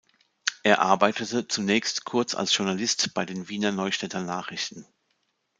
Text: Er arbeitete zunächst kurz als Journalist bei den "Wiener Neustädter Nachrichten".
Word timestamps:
Er 0.63 0.81
arbeitete 0.81 1.47
zunächst 1.47 2.05
kurz 2.05 2.33
als 2.33 2.57
Journalist 2.57 3.13
bei 3.13 3.23
den 3.23 3.49
"Wiener 3.49 3.71
Neustädter 3.71 4.23
Nachrichten". 4.23 4.87